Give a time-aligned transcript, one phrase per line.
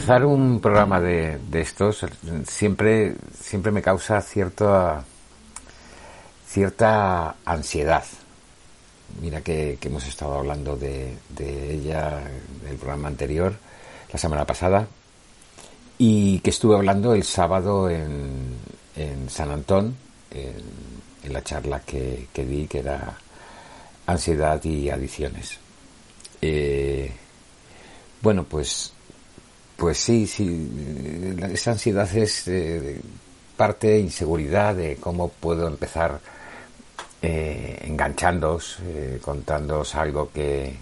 [0.00, 2.06] Empezar un programa de, de estos
[2.48, 5.04] siempre, siempre me causa cierta,
[6.46, 8.02] cierta ansiedad.
[9.20, 12.22] Mira que, hemos estado hablando de, de ella
[12.62, 13.52] en el programa anterior,
[14.10, 14.88] la semana pasada,
[15.98, 18.56] y que estuve hablando el sábado en,
[18.96, 19.96] en San Antón,
[20.30, 20.62] en,
[21.24, 23.18] en la charla que, que, di, que era
[24.06, 25.58] ansiedad y adicciones.
[26.40, 27.12] Eh,
[28.22, 28.94] bueno, pues,
[29.80, 30.70] pues sí, sí,
[31.50, 33.00] esa ansiedad es eh,
[33.56, 36.20] parte de inseguridad de cómo puedo empezar
[37.22, 40.76] eh, enganchándoos, eh, contándoos algo que,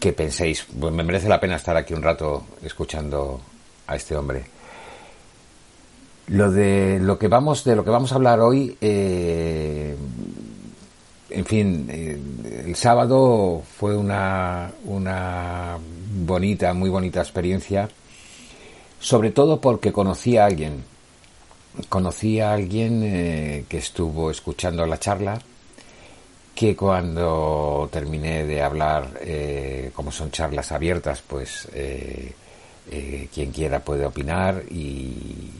[0.00, 3.42] que penséis, pues me merece la pena estar aquí un rato escuchando
[3.86, 4.46] a este hombre.
[6.28, 9.94] Lo de lo que vamos de lo que vamos a hablar hoy, eh,
[11.30, 12.18] en fin, eh,
[12.66, 15.78] el sábado fue una una
[16.24, 17.88] bonita, muy bonita experiencia,
[19.00, 20.84] sobre todo porque conocí a alguien,
[21.88, 25.38] conocí a alguien eh, que estuvo escuchando la charla,
[26.54, 31.68] que cuando terminé de hablar, eh, como son charlas abiertas, pues
[33.32, 35.50] quien quiera puede opinar y,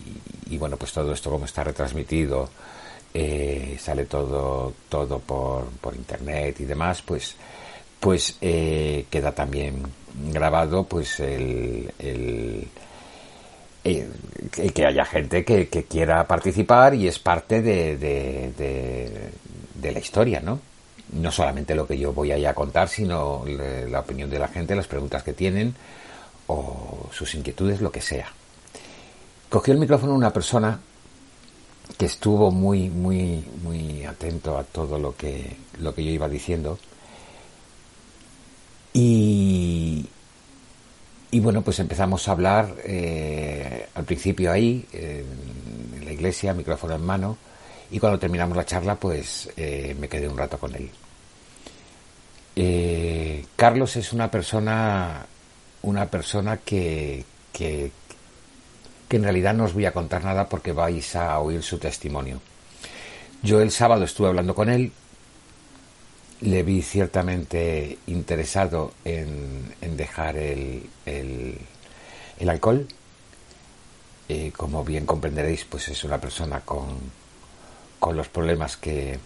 [0.50, 2.48] y, bueno, pues todo esto como está retransmitido,
[3.14, 7.36] eh, sale todo, todo por, por internet y demás, pues,
[8.00, 9.82] pues eh, queda también
[10.32, 12.68] grabado pues el, el,
[13.84, 19.30] el que haya gente que, que, quiera participar y es parte de, de, de,
[19.74, 20.60] de la historia, ¿no?
[21.12, 24.86] no solamente lo que yo voy a contar, sino la opinión de la gente, las
[24.86, 25.74] preguntas que tienen
[26.46, 28.30] o sus inquietudes, lo que sea.
[29.48, 30.78] Cogió el micrófono una persona
[31.96, 36.78] que estuvo muy, muy, muy atento a todo lo que, lo que yo iba diciendo.
[38.92, 40.08] Y,
[41.30, 47.04] y bueno, pues empezamos a hablar eh, al principio ahí, en la iglesia, micrófono en
[47.04, 47.36] mano,
[47.90, 50.90] y cuando terminamos la charla, pues eh, me quedé un rato con él.
[52.56, 55.26] Eh, Carlos es una persona,
[55.82, 57.92] una persona que, que,
[59.08, 62.40] que en realidad no os voy a contar nada porque vais a oír su testimonio.
[63.42, 64.92] Yo el sábado estuve hablando con él,
[66.40, 72.86] le vi ciertamente interesado en, en dejar el, el, alcohol.
[74.28, 76.98] Eh, como bien comprenderéis, pues es una persona con,
[77.98, 79.18] con los problemas que,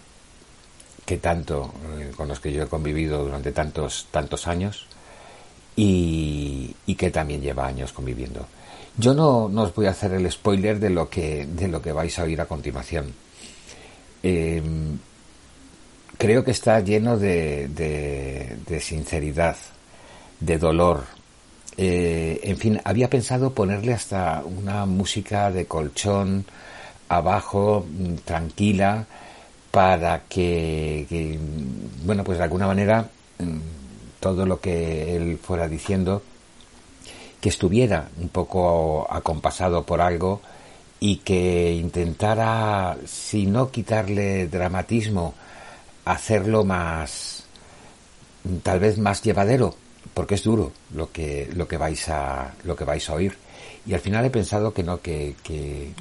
[1.04, 4.86] que tanto, eh, con los que yo he convivido durante tantos, tantos años
[5.74, 8.46] y, y, que también lleva años conviviendo.
[8.96, 11.92] Yo no, no, os voy a hacer el spoiler de lo que, de lo que
[11.92, 13.12] vais a oír a continuación.
[14.22, 14.62] Eh,
[16.18, 19.56] creo que está lleno de, de, sinceridad,
[20.40, 21.04] de dolor.
[21.76, 26.44] Eh, en fin, había pensado ponerle hasta una música de colchón,
[27.08, 29.06] abajo, mm, tranquila,
[29.70, 31.38] para que, que,
[32.04, 33.08] bueno, pues de alguna manera
[33.38, 33.58] mm,
[34.20, 36.22] todo lo que él fuera diciendo,
[37.42, 40.40] que estuviera un poco acompasado por algo
[41.00, 45.34] y que intentara, si no quitarle dramatismo,
[46.04, 47.42] hacerlo más,
[48.62, 49.74] tal vez más llevadero,
[50.14, 53.36] porque es duro lo que, lo que vais a, lo que vais a oír.
[53.86, 55.92] Y al final he pensado que no, que, que,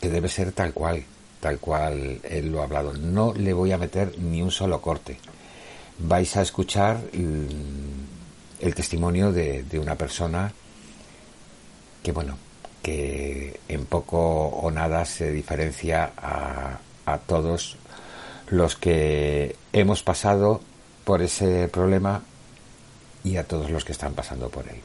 [0.00, 1.04] debe ser tal cual,
[1.38, 2.92] tal cual él lo ha hablado.
[2.94, 5.16] No le voy a meter ni un solo corte.
[6.00, 7.46] Vais a escuchar el,
[8.60, 10.52] el testimonio de, de, una persona
[12.02, 12.36] que, bueno,
[12.82, 17.76] que en poco o nada se diferencia a, a todos
[18.48, 20.60] los que hemos pasado
[21.04, 22.22] por ese problema
[23.24, 24.80] y a todos los que están pasando por él.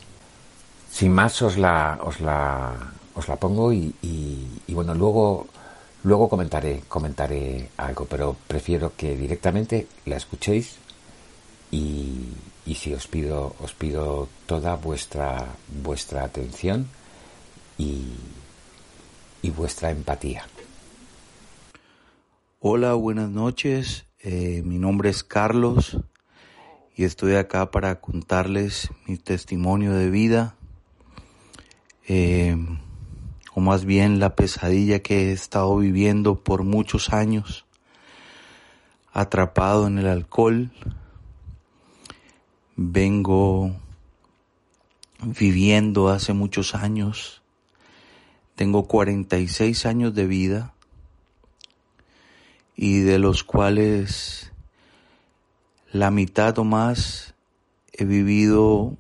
[0.92, 2.74] Sin más os la, os la,
[3.16, 5.48] os la pongo y, y, y bueno, luego,
[6.04, 10.78] luego comentaré, comentaré algo, pero prefiero que directamente la escuchéis
[11.76, 15.46] y, si os pido, os pido toda vuestra,
[15.84, 16.88] vuestra atención
[17.78, 18.14] y,
[19.42, 20.48] y vuestra empatía.
[22.60, 24.06] Hola, buenas noches.
[24.20, 25.98] Eh, mi nombre es Carlos
[26.96, 30.56] y estoy acá para contarles mi testimonio de vida,
[32.08, 32.56] eh,
[33.54, 37.66] o más bien la pesadilla que he estado viviendo por muchos años,
[39.12, 40.72] atrapado en el alcohol.
[42.76, 43.72] Vengo
[45.22, 47.42] viviendo hace muchos años.
[48.56, 50.74] Tengo 46 años de vida
[52.76, 54.52] y de los cuales
[55.92, 57.34] la mitad o más
[57.94, 58.98] he vivido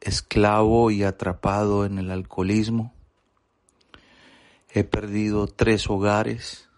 [0.00, 2.92] esclavo y atrapado en el alcoholismo.
[4.72, 6.68] He perdido tres hogares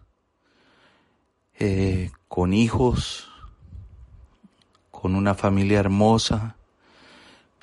[1.58, 3.30] eh, con hijos,
[5.04, 6.56] con una familia hermosa,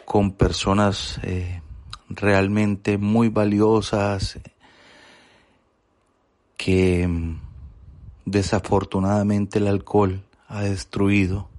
[0.06, 1.64] con personas eh,
[2.08, 4.40] realmente muy valiosas
[6.56, 7.10] que
[8.26, 11.50] desafortunadamente el alcohol ha destruido.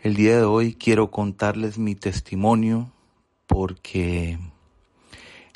[0.00, 2.90] El día de hoy quiero contarles mi testimonio
[3.46, 4.38] porque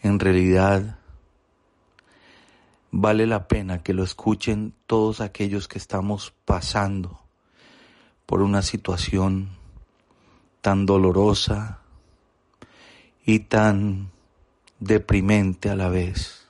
[0.02, 0.98] en realidad
[2.90, 7.19] vale la pena que lo escuchen todos aquellos que estamos pasando
[8.30, 9.48] por una situación
[10.60, 11.80] tan dolorosa
[13.26, 14.12] y tan
[14.78, 16.46] deprimente a la vez.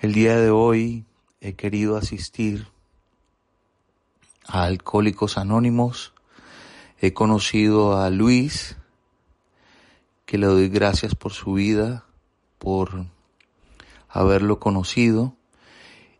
[0.00, 1.04] El día de hoy
[1.40, 2.66] he querido asistir
[4.44, 6.12] a Alcohólicos Anónimos.
[6.98, 8.76] He conocido a Luis,
[10.26, 12.06] que le doy gracias por su vida,
[12.58, 13.06] por
[14.08, 15.36] haberlo conocido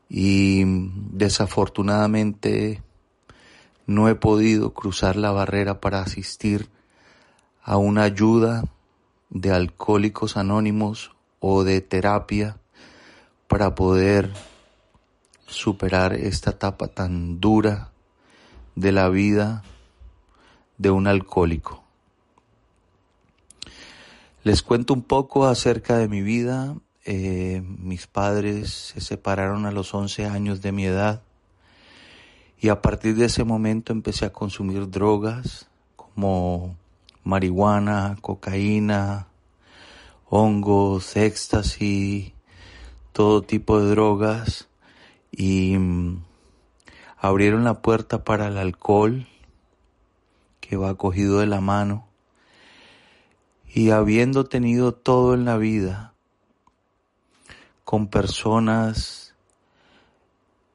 [0.08, 0.62] y
[1.10, 2.80] desafortunadamente
[3.86, 6.68] no he podido cruzar la barrera para asistir
[7.62, 8.64] a una ayuda
[9.30, 12.58] de alcohólicos anónimos o de terapia
[13.48, 14.32] para poder
[15.46, 17.90] superar esta etapa tan dura
[18.74, 19.62] de la vida
[20.78, 21.84] de un alcohólico.
[24.42, 26.76] Les cuento un poco acerca de mi vida.
[27.04, 31.22] Eh, mis padres se separaron a los 11 años de mi edad
[32.64, 36.78] y a partir de ese momento empecé a consumir drogas como
[37.22, 39.28] marihuana, cocaína,
[40.30, 42.32] hongos, éxtasis,
[43.12, 44.66] todo tipo de drogas.
[45.30, 46.24] Y mm,
[47.18, 49.28] abrieron la puerta para el alcohol
[50.62, 52.08] que va cogido de la mano.
[53.74, 56.14] Y habiendo tenido todo en la vida
[57.84, 59.34] con personas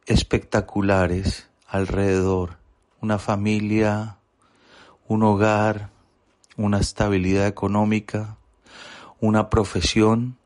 [0.05, 2.57] espectaculares alrededor,
[2.99, 4.17] una familia,
[5.07, 5.91] un hogar,
[6.57, 8.37] una estabilidad económica,
[9.21, 10.37] una profesión,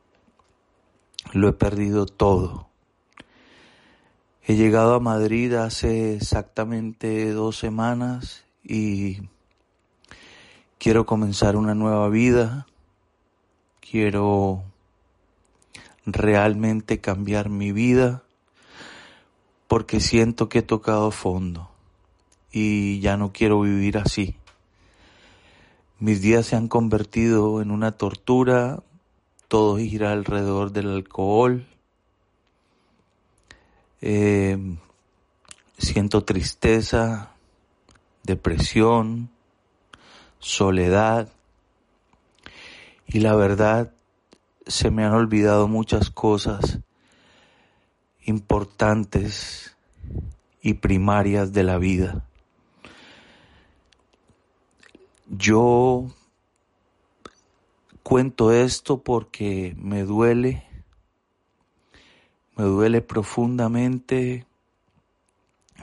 [1.31, 2.67] lo he perdido todo.
[4.45, 9.29] He llegado a Madrid hace exactamente dos semanas y
[10.77, 12.67] quiero comenzar una nueva vida.
[13.79, 14.63] Quiero
[16.05, 18.23] realmente cambiar mi vida
[19.73, 21.67] porque siento que he tocado fondo
[22.51, 24.35] y ya no quiero vivir así.
[25.97, 28.83] Mis días se han convertido en una tortura,
[29.47, 31.65] todo gira alrededor del alcohol,
[34.01, 34.77] eh,
[35.79, 37.31] siento tristeza,
[38.21, 39.31] depresión,
[40.37, 41.29] soledad
[43.07, 43.91] y la verdad
[44.67, 46.77] se me han olvidado muchas cosas
[48.25, 49.72] importantes
[50.61, 52.25] y primarias de la vida.
[55.29, 56.07] Yo
[58.03, 60.63] cuento esto porque me duele
[62.55, 64.45] me duele profundamente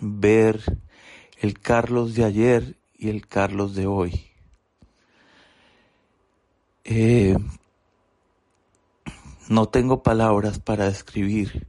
[0.01, 0.79] ver
[1.41, 4.27] el Carlos de ayer y el Carlos de hoy.
[6.85, 7.37] Eh,
[9.49, 11.67] no tengo palabras para describir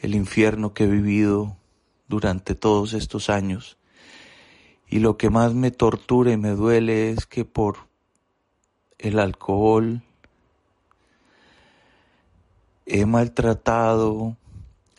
[0.00, 1.56] el infierno que he vivido
[2.12, 3.78] durante todos estos años.
[4.86, 7.78] Y lo que más me tortura y me duele es que por
[8.98, 10.02] el alcohol,
[12.84, 14.36] he maltratado,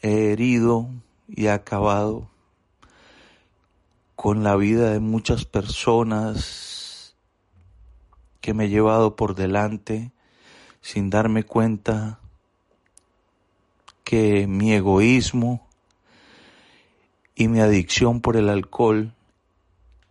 [0.01, 0.89] he herido
[1.27, 2.32] y he acabado
[4.15, 7.15] con la vida de muchas personas
[8.41, 10.12] que me he llevado por delante
[10.82, 12.20] sin darme cuenta
[14.03, 15.67] que mi egoísmo
[17.36, 19.13] y mi adicción por el alcohol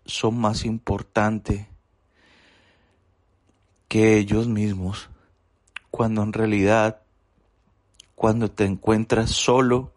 [0.04, 1.66] son más importantes
[3.88, 5.08] que ellos mismos,
[5.90, 7.02] cuando en realidad
[8.14, 9.92] cuando te encuentras solo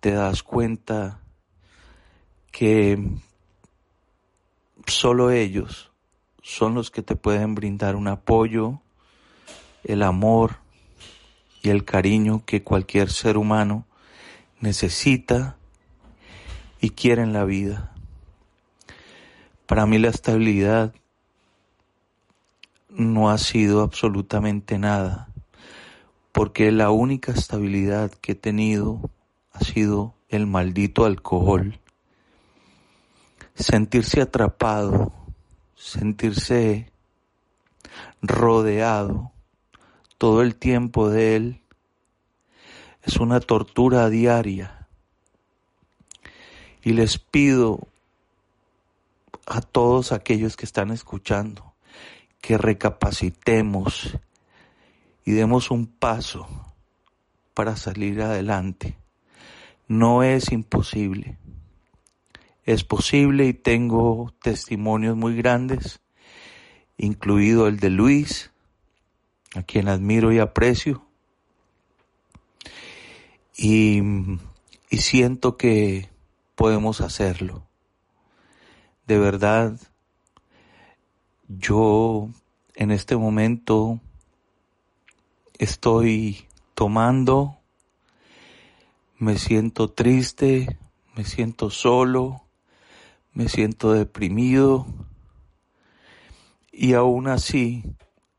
[0.00, 1.20] te das cuenta
[2.50, 2.98] que
[4.86, 5.90] solo ellos
[6.42, 8.80] son los que te pueden brindar un apoyo,
[9.84, 10.56] el amor
[11.62, 13.86] y el cariño que cualquier ser humano
[14.60, 15.56] necesita
[16.82, 17.94] y quiere en la vida.
[19.66, 20.92] Para mí la estabilidad
[22.90, 25.28] no ha sido absolutamente nada,
[26.32, 29.00] porque la única estabilidad que he tenido
[29.52, 31.78] ha sido el maldito alcohol.
[33.54, 35.12] Sentirse atrapado,
[35.76, 36.90] sentirse
[38.20, 39.30] rodeado
[40.18, 41.62] todo el tiempo de él
[43.02, 44.81] es una tortura diaria.
[46.82, 47.88] Y les pido
[49.46, 51.72] a todos aquellos que están escuchando
[52.40, 54.18] que recapacitemos
[55.24, 56.48] y demos un paso
[57.54, 58.96] para salir adelante.
[59.86, 61.38] No es imposible.
[62.64, 66.00] Es posible y tengo testimonios muy grandes,
[66.96, 68.50] incluido el de Luis,
[69.54, 71.04] a quien admiro y aprecio.
[73.56, 74.00] Y,
[74.90, 76.11] y siento que
[76.62, 77.66] podemos hacerlo.
[79.08, 79.80] De verdad,
[81.48, 82.28] yo
[82.76, 83.98] en este momento
[85.58, 87.58] estoy tomando,
[89.18, 90.78] me siento triste,
[91.16, 92.44] me siento solo,
[93.32, 94.86] me siento deprimido
[96.70, 97.82] y aún así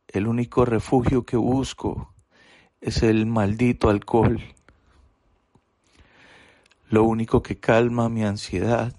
[0.07, 2.13] el único refugio que busco
[2.79, 4.41] es el maldito alcohol.
[6.93, 8.93] Lo único que calma mi ansiedad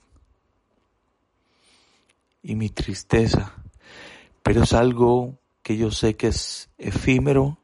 [2.42, 3.54] y mi tristeza
[4.42, 7.56] pero es algo que yo sé que es efímero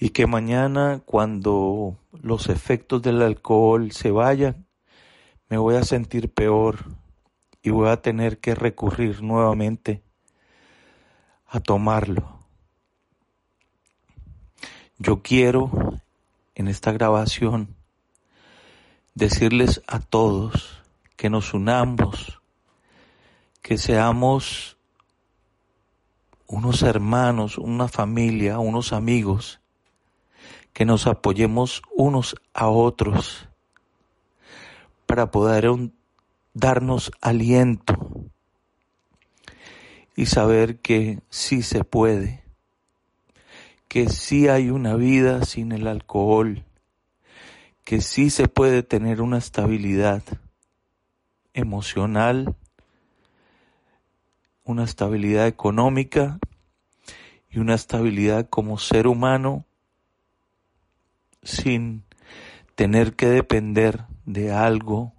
[0.00, 4.66] y que mañana cuando los efectos del alcohol se vayan,
[5.48, 6.78] me voy a sentir peor
[7.62, 10.02] y voy a tener que recurrir nuevamente
[11.46, 12.40] a tomarlo.
[14.98, 16.00] Yo quiero
[16.56, 17.75] en esta grabación
[19.16, 20.82] decirles a todos
[21.16, 22.38] que nos unamos,
[23.62, 24.76] que seamos
[26.46, 29.58] unos hermanos, una familia, unos amigos,
[30.74, 33.48] que nos apoyemos unos a otros
[35.06, 35.70] para poder
[36.52, 37.94] darnos aliento
[40.14, 42.44] y saber que sí se puede,
[43.88, 46.65] que sí hay una vida sin el alcohol,
[47.86, 50.20] que sí se puede tener una estabilidad
[51.54, 52.56] emocional,
[54.64, 56.40] una estabilidad económica
[57.48, 59.66] y una estabilidad como ser humano
[61.44, 62.02] sin
[62.74, 65.12] tener que depender de algo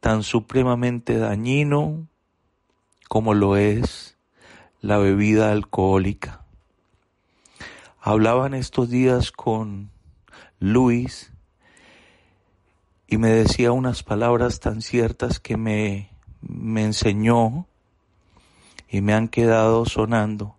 [0.00, 2.06] tan supremamente dañino
[3.08, 4.18] como lo es
[4.82, 6.44] la bebida alcohólica.
[7.98, 9.90] Hablaban estos días con
[10.58, 11.32] Luis
[13.08, 16.10] y me decía unas palabras tan ciertas que me,
[16.40, 17.66] me enseñó
[18.88, 20.56] y me han quedado sonando,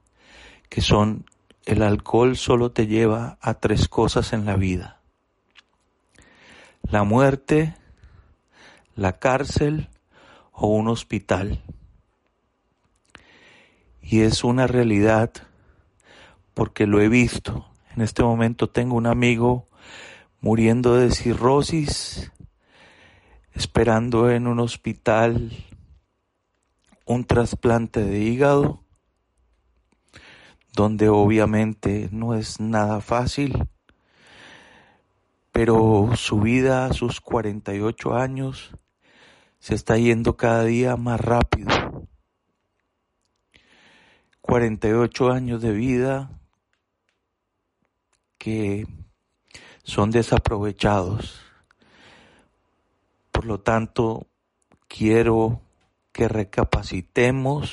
[0.70, 1.26] que son
[1.66, 5.02] el alcohol solo te lleva a tres cosas en la vida.
[6.84, 7.76] La muerte,
[8.96, 9.90] la cárcel
[10.54, 11.62] o un hospital.
[14.02, 15.32] Y es una realidad
[16.54, 17.68] porque lo he visto.
[17.96, 19.68] En este momento tengo un amigo
[20.40, 22.32] muriendo de cirrosis,
[23.58, 25.52] esperando en un hospital
[27.06, 28.84] un trasplante de hígado,
[30.74, 33.68] donde obviamente no es nada fácil,
[35.52, 38.76] pero su vida a sus 48 años
[39.58, 42.08] se está yendo cada día más rápido.
[44.42, 46.30] 48 años de vida
[48.38, 48.86] que
[49.82, 51.47] son desaprovechados.
[53.38, 54.26] Por lo tanto,
[54.88, 55.62] quiero
[56.12, 57.70] que recapacitemos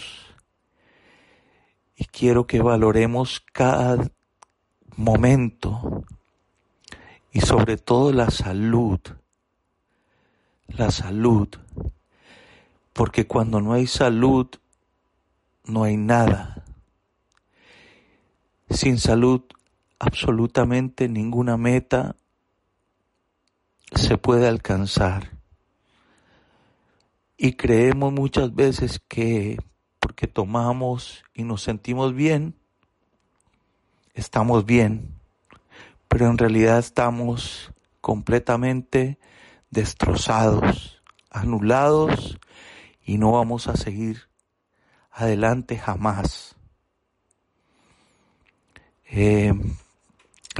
[1.96, 4.10] y quiero que valoremos cada
[4.94, 6.04] momento
[7.32, 9.00] y sobre todo la salud,
[10.68, 11.48] la salud,
[12.92, 14.48] porque cuando no hay salud
[15.64, 16.62] no hay nada.
[18.68, 19.40] Sin salud
[19.98, 22.16] absolutamente ninguna meta
[23.94, 25.33] se puede alcanzar.
[27.36, 29.58] Y creemos muchas veces que
[29.98, 32.54] porque tomamos y nos sentimos bien,
[34.12, 35.18] estamos bien,
[36.08, 39.18] pero en realidad estamos completamente
[39.70, 42.38] destrozados, anulados
[43.02, 44.28] y no vamos a seguir
[45.10, 46.54] adelante jamás.
[49.06, 49.54] Eh,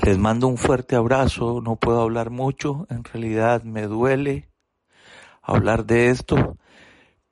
[0.02, 4.48] les mando un fuerte abrazo, no puedo hablar mucho, en realidad me duele
[5.42, 6.56] hablar de esto,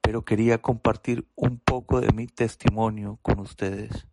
[0.03, 4.07] pero quería compartir un poco de mi testimonio con ustedes.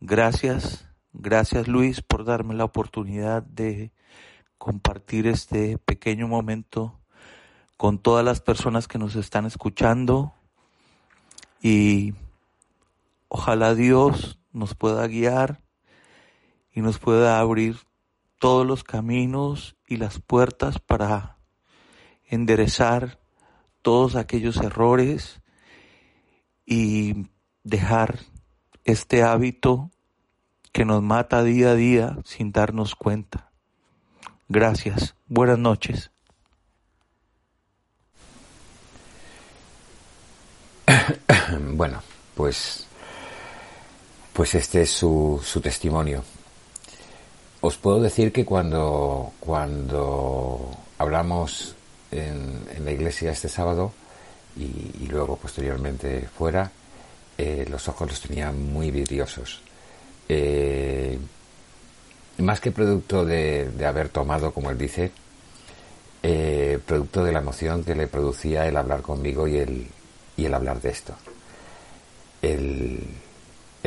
[0.00, 3.92] Gracias, gracias Luis por darme la oportunidad de
[4.58, 6.98] compartir este pequeño momento
[7.76, 10.34] con todas las personas que nos están escuchando
[11.60, 12.14] y
[13.28, 15.62] ojalá Dios nos pueda guiar
[16.72, 17.76] y nos pueda abrir
[18.38, 21.38] todos los caminos y las puertas para
[22.24, 23.21] enderezar
[23.82, 25.40] todos aquellos errores
[26.64, 27.26] y
[27.64, 28.20] dejar
[28.84, 29.90] este hábito
[30.72, 33.50] que nos mata día a día sin darnos cuenta.
[34.48, 35.14] Gracias.
[35.26, 36.10] Buenas noches.
[41.74, 42.02] Bueno,
[42.34, 42.86] pues,
[44.32, 46.24] pues este es su, su testimonio.
[47.60, 51.76] Os puedo decir que cuando, cuando hablamos
[52.12, 53.92] en, la iglesia este sábado
[54.56, 56.70] y, luego posteriormente fuera,
[57.38, 59.62] eh, los ojos los tenía muy vidriosos.
[60.28, 61.18] Eh,
[62.38, 65.12] más que producto de, haber tomado, como él dice,
[66.22, 69.86] eh, producto de la emoción que le producía el hablar conmigo y el,
[70.36, 71.14] y el hablar de esto.
[72.40, 73.06] El,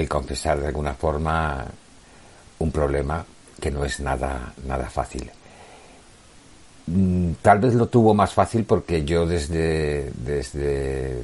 [0.09, 1.65] confesar de alguna forma
[2.59, 3.25] un problema
[3.59, 5.31] que no es nada, nada fácil.
[7.41, 11.23] Tal vez lo tuvo más fácil porque yo desde, desde,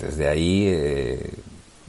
[0.00, 1.30] desde ahí eh,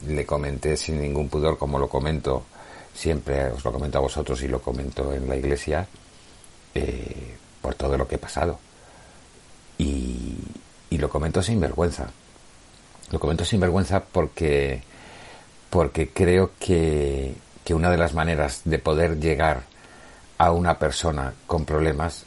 [0.07, 2.45] le comenté sin ningún pudor, como lo comento
[2.93, 5.87] siempre, os lo comento a vosotros y lo comento en la iglesia,
[6.73, 8.59] eh, por todo lo que he pasado.
[9.77, 10.35] Y,
[10.89, 12.09] y lo comento sin vergüenza.
[13.11, 14.81] Lo comento sin vergüenza porque,
[15.69, 19.63] porque creo que, que una de las maneras de poder llegar
[20.37, 22.25] a una persona con problemas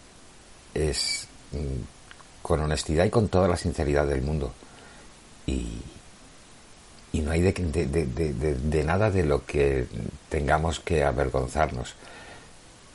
[0.75, 4.53] es mm, con honestidad y con toda la sinceridad del mundo.
[5.47, 5.81] Y,
[7.13, 9.87] y no hay de, de, nada de lo que
[10.29, 11.95] tengamos que avergonzarnos.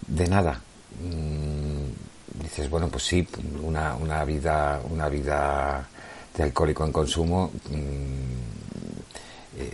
[0.08, 0.62] De nada.
[1.02, 3.28] Mm, dices, bueno, pues sí,
[3.62, 5.88] una, una vida, una vida
[6.36, 8.36] de alcohólico en consumo mm,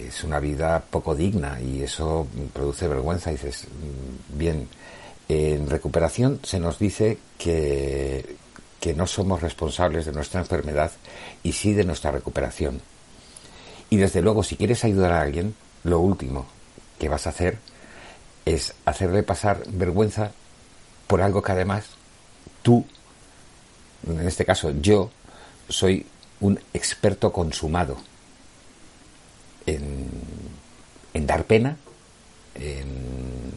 [0.08, 3.32] es una vida poco digna y eso produce vergüenza.
[3.32, 3.68] dices,
[4.30, 4.68] bien,
[5.30, 8.36] en recuperación se nos dice que,
[8.80, 10.92] que no somos responsables de nuestra enfermedad
[11.44, 12.82] y sí de nuestra recuperación.
[13.90, 16.48] Y desde luego, si quieres ayudar a alguien, lo último
[17.00, 17.58] que vas a hacer
[18.46, 20.32] es hacerle pasar vergüenza
[21.08, 21.86] por algo que además
[22.62, 22.86] tú,
[24.08, 25.12] en este caso yo,
[25.70, 26.06] soy
[26.40, 27.98] un experto consumado
[29.66, 30.10] en,
[31.14, 31.78] dar pena,
[32.56, 33.52] en,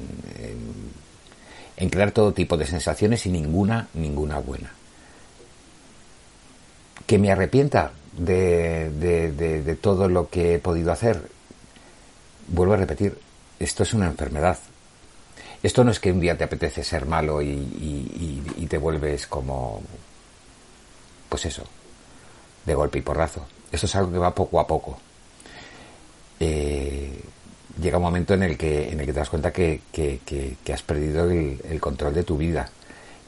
[1.77, 4.73] en, crear todo tipo de sensaciones y ninguna, ninguna buena.
[7.07, 11.29] Que me arrepienta de, de, todo lo que he podido hacer.
[12.49, 13.19] Vuelvo a repetir,
[13.59, 14.59] esto es una enfermedad.
[15.63, 19.83] Esto no es que un día te apetece ser malo y, te vuelves como,
[21.29, 21.65] pues eso,
[22.67, 23.47] de golpe y porrazo.
[23.73, 24.99] Esto es algo que va poco a poco.
[26.41, 26.74] Eh,
[27.85, 29.81] llega un momento en el que, en el que te das cuenta que,
[30.73, 32.71] has perdido el, control de tu vida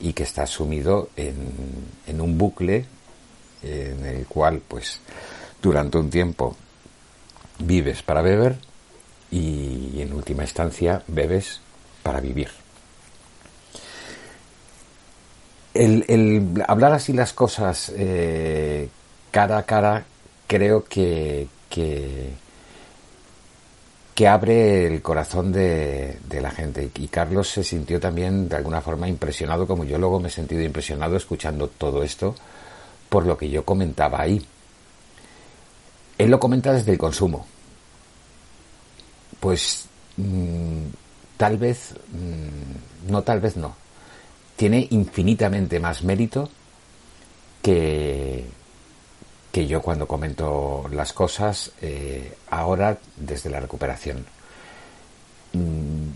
[0.00, 2.86] y que estás sumido en, un bucle
[3.62, 5.00] en el cual, pues,
[5.60, 6.56] durante un tiempo
[7.58, 8.56] vives para beber
[9.30, 11.60] y en última instancia bebes
[12.02, 12.48] para vivir.
[16.66, 18.88] Hablar así las cosas eh,
[19.30, 20.04] cara a cara
[20.46, 22.30] creo que, que
[24.24, 26.90] abre el corazón de, la gente.
[26.94, 30.62] Y Carlos se sintió también de alguna forma impresionado, como yo luego me he sentido
[30.62, 32.34] impresionado escuchando todo esto,
[33.10, 34.44] por lo que yo comentaba ahí.
[36.16, 37.46] Él lo comenta desde el consumo.
[39.38, 40.86] Pues mm,
[41.36, 43.76] tal vez, mm, no tal vez no.
[44.56, 46.48] Tiene infinitamente más mérito
[47.60, 48.46] que,
[49.56, 54.26] que yo cuando comento las cosas eh, ahora desde la recuperación.
[55.54, 56.10] Mm,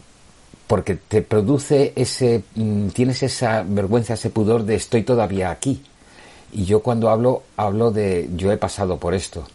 [0.67, 5.83] porque te produce ese, mm, tienes esa vergüenza, ese pudor de estoy todavía aquí.
[6.53, 9.47] Y yo cuando hablo, hablo de yo he pasado por esto.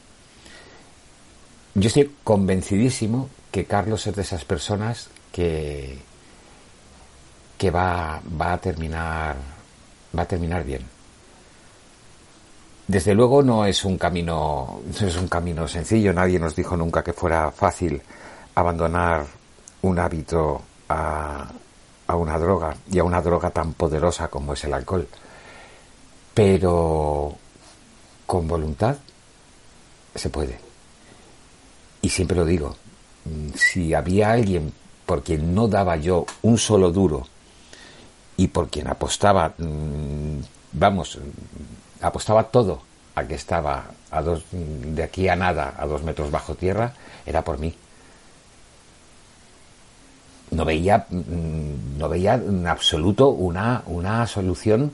[1.76, 6.00] Yo estoy convencidísimo que Carlos es de esas personas que,
[7.60, 9.36] que va, va a terminar,
[10.18, 10.95] va a terminar bien
[12.88, 16.14] Desde luego no es un camino, no es un camino sencillo.
[16.14, 18.02] Nadie nos dijo nunca que fuera fácil
[18.54, 19.26] abandonar
[19.82, 21.52] un hábito a,
[22.08, 25.08] a una droga y a una droga tan poderosa como es el alcohol.
[26.34, 27.36] Pero
[28.26, 28.98] con voluntad
[30.14, 30.60] se puede.
[32.02, 32.76] Y siempre lo digo,
[33.56, 34.72] si había alguien
[35.06, 37.28] por quien no daba yo un solo duro
[38.38, 40.40] y por quien apostaba, mm,
[40.74, 41.18] vamos,
[42.08, 42.82] apostaba todo
[43.16, 46.94] a que estaba a dos, de aquí a nada, a dos metros bajo tierra,
[47.26, 47.74] era por mí.
[50.52, 54.92] No veía, mm, no veía en absoluto una, una solución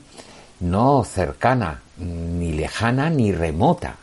[0.60, 3.96] no cercana, ni lejana, ni remota.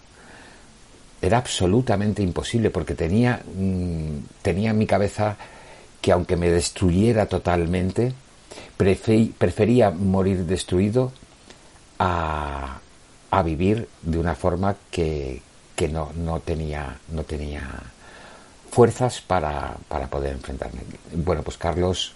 [1.22, 5.38] Era absolutamente imposible porque tenía, mm, tenía en mi cabeza
[6.02, 8.14] que aunque me destruyera totalmente,
[8.78, 11.12] prefería morir destruido
[11.98, 12.80] a,
[13.32, 15.42] a vivir de una forma que,
[15.76, 17.62] que no, no, tenía, no tenía
[18.70, 20.82] fuerzas para, para, poder enfrentarme.
[21.14, 22.14] Bueno, pues Carlos,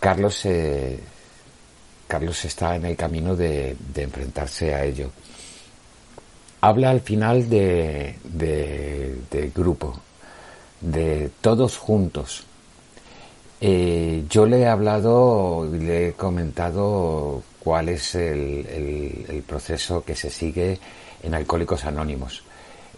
[0.00, 1.00] Carlos, eh,
[2.06, 5.10] Carlos está en el camino de, de, enfrentarse a ello.
[6.60, 8.16] Habla al final de,
[9.54, 10.00] grupo,
[10.80, 12.44] de todos juntos.
[13.60, 20.78] Eh, yo le he hablado le he comentado cuál es el, proceso que se sigue
[21.22, 22.42] en Alcohólicos Anónimos.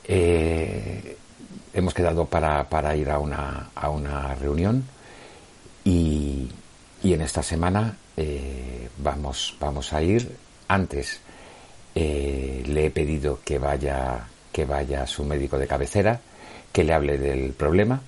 [0.06, 1.16] Eh,
[1.74, 4.84] hemos quedado para, ir a una, reunión
[5.84, 6.48] y,
[7.02, 10.36] en esta semana eh, vamos, vamos a ir.
[10.68, 11.18] Antes
[11.96, 16.20] eh, le he pedido que vaya, que vaya a su médico de cabecera,
[16.72, 18.00] que le hable del problema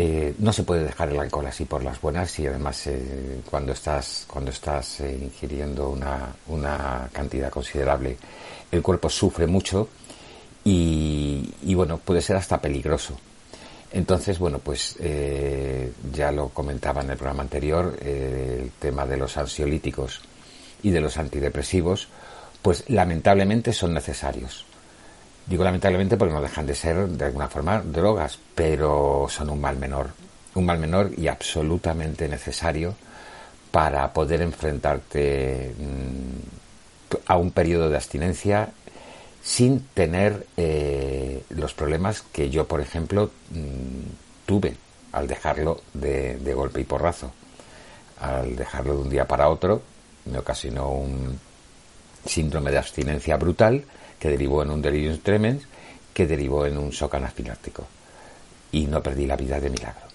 [0.00, 3.72] eh, no se puede dejar el alcohol así por las buenas y además eh, cuando
[3.72, 8.16] estás, cuando estás eh, ingiriendo una, una, cantidad considerable
[8.70, 9.88] el cuerpo sufre mucho
[10.62, 13.18] y, y bueno, puede ser hasta peligroso.
[13.90, 14.96] Entonces, bueno, pues
[16.12, 20.20] ya lo comentaba en el programa anterior, el tema de los ansiolíticos
[20.82, 22.06] y de los antidepresivos,
[22.60, 24.67] pues lamentablemente son necesarios.
[25.48, 29.78] Digo lamentablemente porque no dejan de ser de alguna forma drogas, pero son un mal
[29.78, 30.10] menor,
[30.54, 32.94] un mal menor y absolutamente necesario
[33.70, 38.68] para poder enfrentarte mm, a un periodo de abstinencia
[39.42, 44.76] sin tener eh, los problemas que yo, por ejemplo, mm, tuve
[45.12, 47.32] al dejarlo de, de, golpe y porrazo.
[48.20, 49.80] Al dejarlo de un día para otro,
[50.26, 51.38] me ocasionó un
[52.26, 53.84] síndrome de abstinencia brutal
[54.18, 55.64] que derivó en un delirium tremens,
[56.12, 57.86] que derivó en un shock anafiláctico.
[58.72, 60.06] Y no perdí la vida de milagro.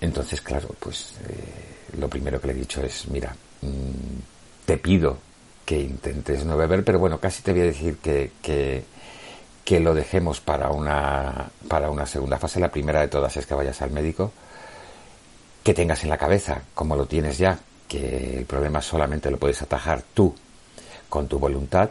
[0.00, 5.18] Entonces, claro, pues eh, lo primero que le he dicho es, mira, mm, te pido
[5.64, 8.84] que intentes no beber, pero bueno, casi te voy a decir que, que,
[9.64, 12.60] que lo dejemos para una, para una segunda fase.
[12.60, 14.32] La primera de todas es que vayas al médico,
[15.64, 19.62] que tengas en la cabeza, como lo tienes ya, que el problema solamente lo puedes
[19.62, 20.34] atajar tú
[21.08, 21.90] con tu voluntad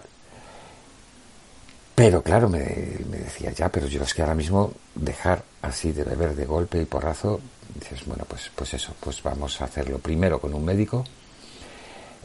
[1.96, 6.36] pero claro, me, decía, ya, pero yo es que ahora mismo dejar así de beber
[6.36, 7.40] de golpe y porrazo,
[7.74, 11.06] dices, bueno, pues, pues eso, pues vamos a hacerlo primero con un médico,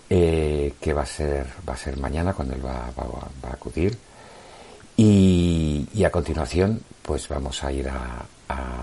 [0.09, 3.97] eh, que va a ser, va a ser mañana cuando él va, va, a acudir,
[4.97, 8.27] y, a continuación, pues vamos a ir a,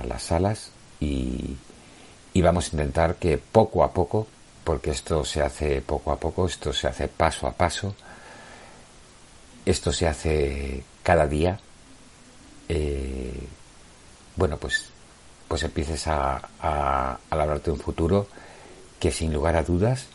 [0.07, 0.71] las salas
[1.01, 1.57] y
[2.41, 4.25] vamos a intentar que poco a poco,
[4.63, 7.93] porque esto se hace poco a poco, esto se hace paso a paso,
[9.69, 11.59] esto se hace cada día,
[12.69, 13.47] eh,
[14.37, 14.85] bueno, pues,
[15.47, 18.27] pues empieces a, a, de un futuro
[18.99, 20.07] que sin lugar a dudas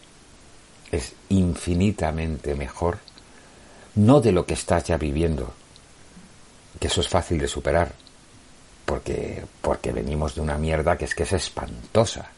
[0.90, 2.98] es infinitamente mejor,
[3.94, 5.52] no de lo que estás ya viviendo,
[6.80, 7.92] que eso es fácil de superar,
[8.86, 12.30] porque, porque venimos de una mierda que es que es espantosa.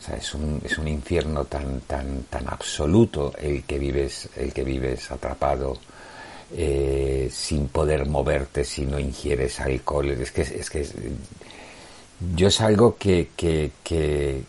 [0.00, 4.52] O sea, es un, es un infierno tan, tan, tan absoluto el que vives, el
[4.52, 5.76] que vives atrapado
[6.56, 10.10] eh, sin poder moverte si no ingieres alcohol.
[10.10, 10.86] Es que, es que
[12.34, 14.42] yo es algo que, que, que,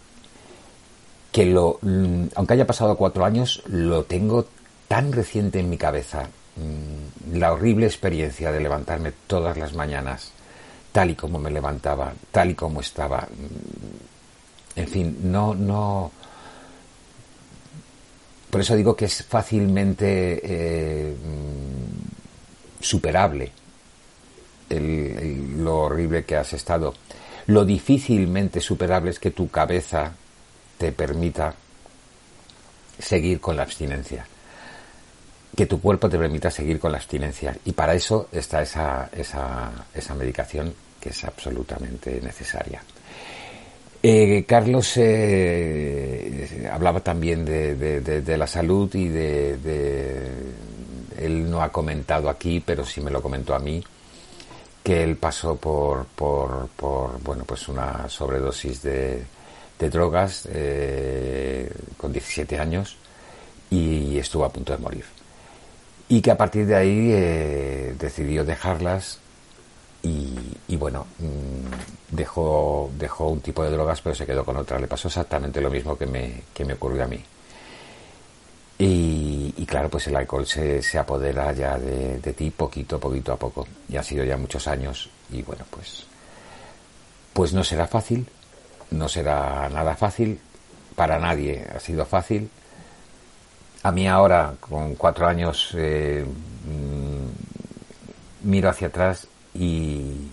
[1.31, 4.47] que lo, mm, aunque haya pasado cuatro años, lo tengo
[4.87, 6.29] tan reciente en mi cabeza.
[6.55, 10.31] Mm, la horrible experiencia de levantarme todas las mañanas,
[10.91, 13.19] tal y como me levantaba, tal y como estaba.
[13.21, 16.11] Mm, en fin, no, no,
[18.49, 21.15] por eso digo que es fácilmente eh,
[22.79, 23.51] superable
[24.69, 26.93] lo horrible que has estado.
[27.47, 30.13] Lo difícilmente superable es que tu cabeza
[30.77, 31.55] te permita
[32.99, 34.25] seguir con la abstinencia.
[35.55, 37.57] que tu cuerpo te permita seguir con la abstinencia.
[37.65, 42.81] Y para eso está esa, esa, esa medicación que es absolutamente necesaria.
[44.01, 50.27] Eh, Carlos eh, hablaba también de, la salud y de,
[51.17, 53.83] Él no ha comentado aquí, pero sí me lo comentó a mí,
[54.81, 59.25] que él pasó por, por, por bueno, pues una sobredosis de,
[59.77, 62.97] drogas eh, con 17 años
[63.69, 65.05] y estuvo a punto de morir.
[66.07, 67.07] Y que a partir de ahí
[67.97, 69.19] decidió dejarlas
[70.01, 74.79] y, bueno, mm, dejó, dejó un tipo de drogas pero se quedó con otra.
[74.79, 77.23] Le pasó exactamente lo mismo que me, que me ocurrió a mí.
[78.81, 83.67] Y, claro, pues el alcohol se, apodera ya de, de, ti poquito, poquito a poco.
[83.89, 85.09] Y ha sido ya muchos años.
[85.31, 86.05] Y bueno, pues,
[87.33, 88.25] pues no será fácil,
[88.91, 90.39] no será nada fácil,
[90.95, 92.49] para nadie ha sido fácil.
[93.83, 100.27] A mí ahora, con cuatro años, eh, mm, miro hacia atrás y,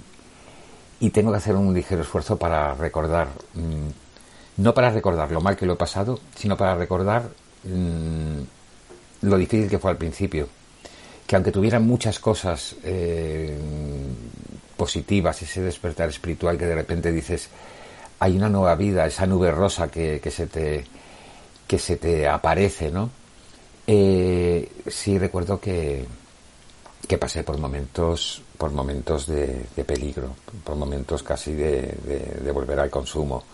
[1.12, 5.64] tengo que hacer un ligero esfuerzo para recordar, mm, no para recordar lo mal que
[5.64, 7.31] lo he pasado, sino para recordar
[7.64, 8.40] mm,
[9.22, 10.48] lo difícil que fue al principio.
[11.26, 13.57] Que aunque tuviera muchas cosas eh,
[14.76, 17.48] positivas, ese despertar espiritual que de repente dices,
[18.18, 20.85] hay una nueva vida, esa nube rosa que, se, te,
[21.66, 23.11] que se te aparece, ¿no?
[23.87, 26.05] Eh, sí recuerdo que,
[27.07, 33.45] que pasé por momentos por momentos de, peligro, por momentos casi de, volver al consumo.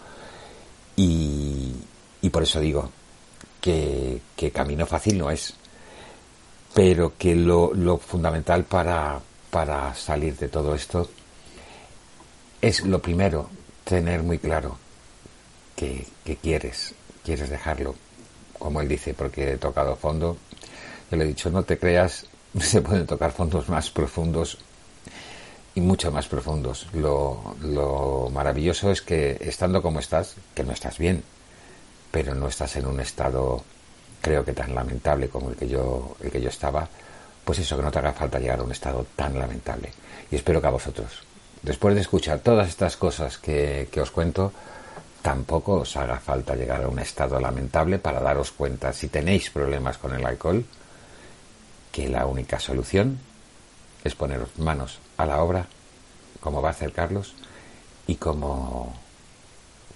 [0.96, 1.74] Y,
[2.30, 2.90] por eso digo
[3.60, 4.20] que,
[4.52, 5.54] camino fácil no es,
[6.72, 11.08] pero que lo, fundamental para, para salir de todo esto
[12.60, 13.50] es lo primero,
[13.84, 14.78] tener muy claro
[15.74, 17.96] que, que, quieres, quieres dejarlo,
[18.58, 20.36] como él dice, porque he tocado fondo.
[21.10, 22.24] Yo le he dicho, no te creas,
[22.60, 24.58] se pueden tocar fondos más profundos
[25.74, 26.86] y mucho más profundos.
[26.92, 31.22] Lo, lo maravilloso es que estando como estás, que no estás bien,
[32.10, 33.64] pero no estás en un estado
[34.20, 36.88] creo que tan lamentable como el que yo el que yo estaba,
[37.44, 39.92] pues eso que no te haga falta llegar a un estado tan lamentable.
[40.30, 41.24] Y espero que a vosotros,
[41.62, 44.52] después de escuchar todas estas cosas que, que os cuento,
[45.22, 49.98] tampoco os haga falta llegar a un estado lamentable para daros cuenta si tenéis problemas
[49.98, 50.64] con el alcohol,
[51.92, 53.18] que la única solución
[54.02, 55.66] es poneros manos a la obra,
[56.40, 57.34] como va a hacer Carlos,
[58.06, 58.92] y como,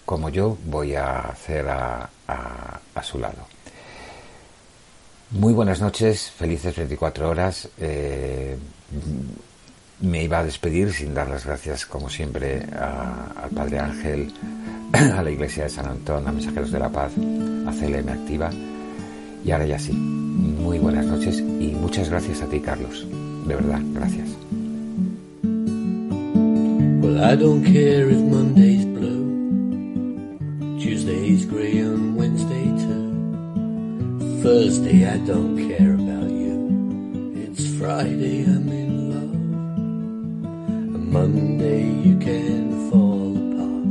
[0.05, 3.47] como yo voy a hacer a, a, su lado.
[5.31, 7.69] Muy buenas noches, felices 24 horas.
[7.79, 8.57] Eh,
[10.01, 14.33] me iba a despedir sin dar las gracias, como siempre, al Padre Ángel,
[14.93, 17.13] a la Iglesia de San Antón, a Mensajeros de la Paz,
[17.67, 18.51] a CLM Activa.
[19.45, 23.07] Y ahora ya sí, muy buenas noches y muchas gracias a ti, Carlos.
[23.47, 24.29] De verdad, gracias.
[27.03, 30.39] Well, I don't care if Monday's blue,
[30.81, 33.07] Tuesday's grey and Wednesday too.
[34.43, 37.33] Thursday, I don't care about you.
[37.35, 39.35] It's Friday, I'm in love.
[40.95, 43.89] And Monday, you can fall apart.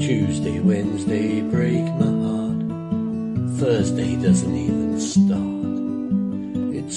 [0.00, 2.62] Tuesday, Wednesday, break my heart.
[3.58, 5.25] Thursday doesn't even start.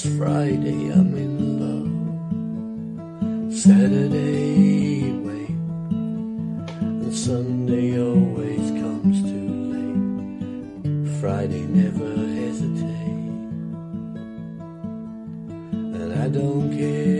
[0.02, 3.52] It's Friday, I'm in love.
[3.52, 5.50] Saturday wait,
[6.80, 11.20] and Sunday always comes too late.
[11.20, 13.28] Friday never hesitate,
[15.92, 17.19] and I don't care